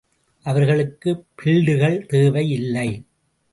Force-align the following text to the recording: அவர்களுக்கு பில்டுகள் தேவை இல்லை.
அவர்களுக்கு 0.45 1.25
பில்டுகள் 1.35 2.05
தேவை 2.05 2.49
இல்லை. 2.49 2.89